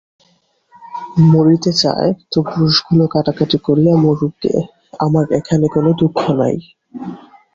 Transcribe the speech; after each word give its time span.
মরিতে 1.31 1.71
চায় 1.81 2.09
তো 2.31 2.37
পুরুষগুলো 2.49 3.03
কাটাকাটি 3.13 3.57
করিয়া 3.67 3.93
মরুক 4.03 4.33
গে, 4.43 4.55
আমার 4.99 5.25
এখানে 5.39 5.65
কোনো 5.75 5.89
দুঃখ 6.01 6.19
নাই। 6.39 6.55